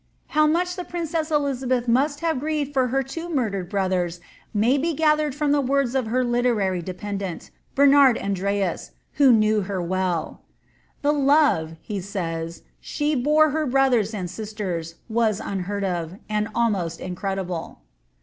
[0.15, 4.19] * How much the princess Elizabeth must have grieved for her two murdered brothers
[4.51, 9.79] may be gathered from the words of her literary dependant, Bernard Andreas,' who knew her
[9.79, 10.41] well:
[10.99, 16.47] ^ The love," he says, ^ she bore her brothers and sisters, was unheard of, and
[16.55, 17.81] almost incredible."